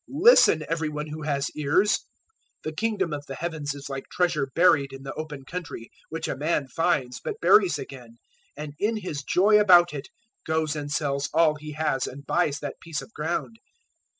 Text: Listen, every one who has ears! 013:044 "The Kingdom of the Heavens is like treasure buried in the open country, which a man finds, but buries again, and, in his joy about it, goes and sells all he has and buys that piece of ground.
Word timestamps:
Listen, 0.09 0.65
every 0.67 0.89
one 0.89 1.05
who 1.05 1.21
has 1.21 1.51
ears! 1.51 1.99
013:044 2.63 2.63
"The 2.63 2.71
Kingdom 2.71 3.13
of 3.13 3.23
the 3.27 3.35
Heavens 3.35 3.75
is 3.75 3.87
like 3.87 4.05
treasure 4.11 4.49
buried 4.55 4.91
in 4.93 5.03
the 5.03 5.13
open 5.13 5.45
country, 5.45 5.91
which 6.09 6.27
a 6.27 6.35
man 6.35 6.67
finds, 6.69 7.19
but 7.23 7.39
buries 7.39 7.77
again, 7.77 8.15
and, 8.57 8.73
in 8.79 8.97
his 8.97 9.21
joy 9.21 9.59
about 9.59 9.93
it, 9.93 10.07
goes 10.43 10.75
and 10.75 10.91
sells 10.91 11.29
all 11.35 11.53
he 11.53 11.73
has 11.73 12.07
and 12.07 12.25
buys 12.25 12.57
that 12.61 12.79
piece 12.81 13.03
of 13.03 13.13
ground. 13.13 13.59